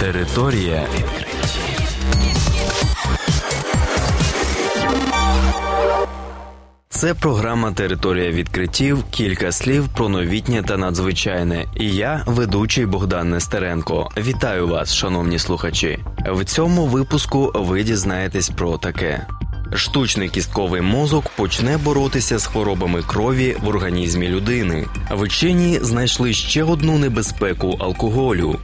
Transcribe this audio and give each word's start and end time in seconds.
Територія 0.00 0.86
відкриттів. 0.94 1.80
Це 6.88 7.14
програма 7.14 7.72
Територія 7.72 8.30
відкриттів. 8.30 9.04
Кілька 9.10 9.52
слів 9.52 9.88
про 9.88 10.08
новітнє 10.08 10.62
та 10.62 10.76
надзвичайне. 10.76 11.64
І 11.76 11.94
я, 11.94 12.22
ведучий 12.26 12.86
Богдан 12.86 13.30
Нестеренко. 13.30 14.08
Вітаю 14.16 14.68
вас, 14.68 14.94
шановні 14.94 15.38
слухачі. 15.38 15.98
В 16.26 16.44
цьому 16.44 16.86
випуску 16.86 17.52
ви 17.54 17.82
дізнаєтесь 17.82 18.50
про 18.50 18.78
таке. 18.78 19.26
Штучний 19.74 20.28
кістковий 20.28 20.80
мозок 20.80 21.24
почне 21.36 21.78
боротися 21.78 22.38
з 22.38 22.46
хворобами 22.46 23.02
крові 23.02 23.56
в 23.62 23.68
організмі 23.68 24.28
людини. 24.28 24.86
Вчені 25.10 25.78
знайшли 25.82 26.32
ще 26.32 26.64
одну 26.64 26.98
небезпеку 26.98 27.76
алкоголю. 27.80 28.58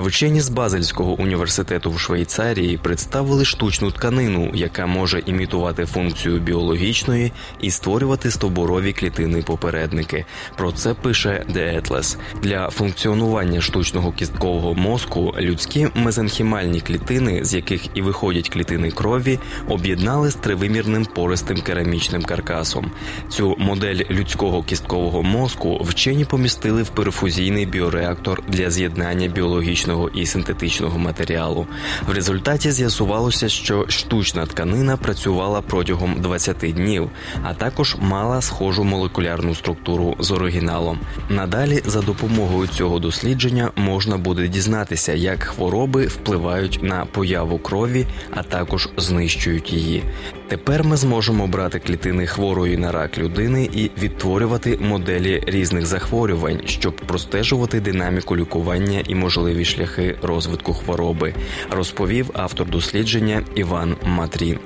Вчені 0.00 0.40
з 0.40 0.48
Базельського 0.48 1.12
університету 1.12 1.90
в 1.90 2.00
Швейцарії 2.00 2.76
представили 2.76 3.44
штучну 3.44 3.90
тканину, 3.90 4.50
яка 4.54 4.86
може 4.86 5.22
імітувати 5.26 5.86
функцію 5.86 6.38
біологічної 6.38 7.32
і 7.60 7.70
створювати 7.70 8.30
стовбурові 8.30 8.92
клітини 8.92 9.42
попередники. 9.42 10.24
Про 10.56 10.72
це 10.72 10.94
пише 10.94 11.44
The 11.54 11.82
Atlas. 11.82 12.16
Для 12.42 12.70
функціонування 12.70 13.60
штучного 13.60 14.12
кісткового 14.12 14.74
мозку 14.74 15.34
людські 15.40 15.88
мезенхімальні 15.94 16.80
клітини, 16.80 17.44
з 17.44 17.54
яких 17.54 17.82
і 17.94 18.02
виходять 18.02 18.48
клітини 18.48 18.90
крові, 18.90 19.38
об'єднали 19.68 20.30
з 20.30 20.34
тривимірним 20.34 21.04
пористим 21.04 21.60
керамічним 21.60 22.22
каркасом. 22.22 22.90
Цю 23.28 23.56
модель 23.58 24.04
людського 24.10 24.62
кісткового 24.62 25.22
мозку 25.22 25.84
вчені 25.84 26.24
помістили 26.24 26.82
в 26.82 26.88
перифузійний 26.88 27.66
біореактор 27.66 28.42
для 28.48 28.70
з'єднання 28.70 29.28
біологічної 29.28 29.87
органічного 29.88 30.08
і 30.08 30.26
синтетичного 30.26 30.98
матеріалу. 30.98 31.66
В 32.06 32.12
результаті 32.12 32.70
з'ясувалося, 32.70 33.48
що 33.48 33.84
штучна 33.88 34.46
тканина 34.46 34.96
працювала 34.96 35.60
протягом 35.60 36.20
20 36.20 36.56
днів, 36.56 37.10
а 37.42 37.54
також 37.54 37.96
мала 38.00 38.40
схожу 38.40 38.84
молекулярну 38.84 39.54
структуру 39.54 40.16
з 40.18 40.30
оригіналом. 40.30 40.98
Надалі 41.28 41.82
за 41.86 42.00
допомогою 42.00 42.68
цього 42.68 42.98
дослідження 42.98 43.70
можна 43.76 44.16
буде 44.16 44.48
дізнатися, 44.48 45.12
як 45.12 45.42
хвороби 45.42 46.06
впливають 46.06 46.80
на 46.82 47.04
появу 47.04 47.58
крові, 47.58 48.06
а 48.30 48.42
також 48.42 48.88
знищують 48.96 49.72
її. 49.72 50.04
Тепер 50.48 50.84
ми 50.84 50.96
зможемо 50.96 51.46
брати 51.46 51.78
клітини 51.78 52.26
хворої 52.26 52.76
на 52.76 52.92
рак 52.92 53.18
людини 53.18 53.70
і 53.72 53.90
відтворювати 54.02 54.78
моделі 54.80 55.42
різних 55.46 55.86
захворювань, 55.86 56.60
щоб 56.66 56.96
простежувати 56.96 57.80
динаміку 57.80 58.36
лікування 58.36 59.02
і 59.08 59.14
можливі 59.14 59.64
шляхи 59.64 60.16
розвитку 60.22 60.74
хвороби, 60.74 61.34
розповів 61.70 62.30
автор 62.34 62.70
дослідження 62.70 63.42
Іван 63.54 63.96
Матрін. 64.06 64.58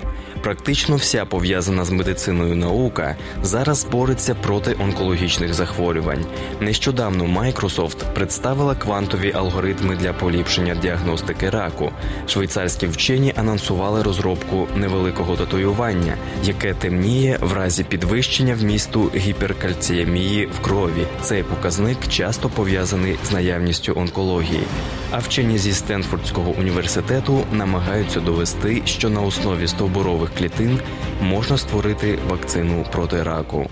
Практично 0.43 0.97
вся 0.97 1.25
пов'язана 1.25 1.85
з 1.85 1.91
медициною 1.91 2.57
наука 2.57 3.17
зараз 3.43 3.87
бореться 3.93 4.35
проти 4.35 4.77
онкологічних 4.81 5.55
захворювань. 5.55 6.27
Нещодавно 6.61 7.25
Microsoft 7.25 7.97
представила 8.15 8.75
квантові 8.75 9.33
алгоритми 9.33 9.97
для 9.97 10.13
поліпшення 10.13 10.75
діагностики 10.75 11.51
раку. 11.51 11.93
Швейцарські 12.27 12.87
вчені 12.87 13.35
анонсували 13.37 14.03
розробку 14.03 14.69
невеликого 14.77 15.37
татуювання, 15.37 16.15
яке 16.45 16.75
темніє 16.75 17.39
в 17.41 17.53
разі 17.53 17.85
підвищення 17.85 18.55
вмісту 18.55 19.11
гіперкальціємії 19.17 20.47
в 20.47 20.61
крові. 20.61 21.07
Цей 21.21 21.43
показник 21.43 22.09
часто 22.09 22.49
пов'язаний 22.49 23.17
з 23.25 23.33
наявністю 23.33 23.93
онкології. 23.97 24.63
А 25.15 25.19
вчені 25.19 25.59
зі 25.59 25.73
Стенфордського 25.73 26.51
університету 26.51 27.45
намагаються 27.53 28.21
довести, 28.21 28.83
що 28.85 29.11
на 29.11 29.21
основі 29.21 29.69
стовбурових 29.69 30.31
клітин 30.39 30.81
можна 31.23 31.59
створити 31.59 32.19
вакцину 32.29 32.85
проти 32.93 33.23
раку. 33.23 33.71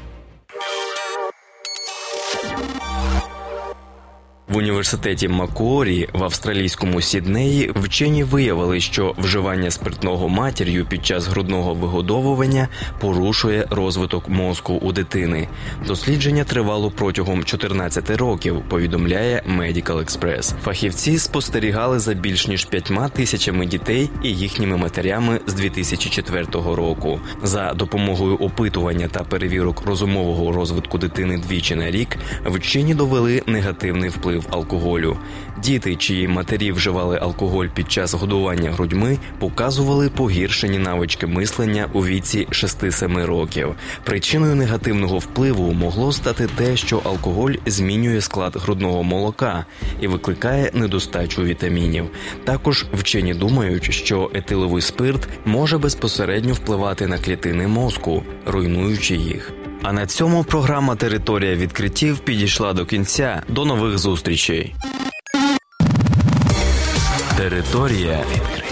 В 4.50 4.56
університеті 4.56 5.28
Макуорі 5.28 6.08
в 6.12 6.24
австралійському 6.24 7.00
Сіднеї 7.00 7.72
вчені 7.76 8.24
виявили, 8.24 8.80
що 8.80 9.14
вживання 9.18 9.70
спиртного 9.70 10.28
матір'ю 10.28 10.86
під 10.86 11.06
час 11.06 11.26
грудного 11.26 11.74
вигодовування 11.74 12.68
порушує 13.00 13.66
розвиток 13.70 14.28
мозку 14.28 14.72
у 14.72 14.92
дитини. 14.92 15.48
Дослідження 15.86 16.44
тривало 16.44 16.90
протягом 16.90 17.44
14 17.44 18.10
років. 18.10 18.62
Повідомляє 18.68 19.42
Medical 19.58 19.98
Express. 19.98 20.54
Фахівці 20.62 21.18
спостерігали 21.18 21.98
за 21.98 22.14
більш 22.14 22.48
ніж 22.48 22.64
п'ятьма 22.64 23.08
тисячами 23.08 23.66
дітей 23.66 24.10
і 24.22 24.28
їхніми 24.28 24.76
матерями 24.76 25.40
з 25.46 25.54
2004 25.54 26.46
року. 26.52 27.20
За 27.42 27.72
допомогою 27.74 28.36
опитування 28.36 29.08
та 29.08 29.24
перевірок 29.24 29.82
розумового 29.86 30.52
розвитку 30.52 30.98
дитини 30.98 31.38
двічі 31.38 31.74
на 31.74 31.90
рік 31.90 32.16
вчені 32.46 32.94
довели 32.94 33.42
негативний 33.46 34.08
вплив 34.08 34.39
вплив 34.40 34.54
алкоголю. 34.58 35.16
Діти, 35.62 35.96
чиї 35.96 36.28
матері 36.28 36.72
вживали 36.72 37.18
алкоголь 37.18 37.66
під 37.66 37.92
час 37.92 38.14
годування 38.14 38.70
грудьми, 38.70 39.18
показували 39.38 40.10
погіршені 40.10 40.78
навички 40.78 41.26
мислення 41.26 41.86
у 41.92 42.06
віці 42.06 42.46
6-7 42.50 43.26
років. 43.26 43.74
Причиною 44.04 44.54
негативного 44.54 45.18
впливу 45.18 45.72
могло 45.72 46.12
стати 46.12 46.48
те, 46.56 46.76
що 46.76 47.02
алкоголь 47.04 47.52
змінює 47.66 48.20
склад 48.20 48.56
грудного 48.56 49.02
молока 49.02 49.64
і 50.00 50.06
викликає 50.06 50.70
недостачу 50.74 51.42
вітамінів. 51.42 52.10
Також 52.44 52.86
вчені 52.92 53.34
думають, 53.34 53.92
що 53.92 54.30
етиловий 54.34 54.82
спирт 54.82 55.28
може 55.44 55.78
безпосередньо 55.78 56.52
впливати 56.52 57.06
на 57.06 57.18
клітини 57.18 57.66
мозку, 57.66 58.22
руйнуючи 58.46 59.14
їх. 59.16 59.52
А 59.82 59.92
на 59.92 60.06
цьому 60.06 60.44
програма 60.44 60.96
Територія 60.96 61.54
відкриттів 61.54 62.18
підійшла 62.18 62.72
до 62.72 62.86
кінця. 62.86 63.42
До 63.48 63.64
нових 63.64 63.98
зустрічей. 63.98 64.74
Територія 67.36 68.24
відкриттів. 68.32 68.70